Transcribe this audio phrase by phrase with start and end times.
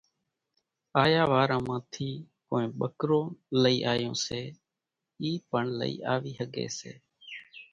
[1.03, 2.09] آيا واران مان ٿي
[2.47, 3.25] ڪونئين ٻڪرون
[3.61, 4.41] لئِي آيون سي
[5.21, 6.91] اِي پڻ لئين آوي ۿڳي سي،